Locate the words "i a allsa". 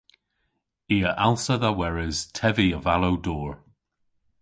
0.95-1.55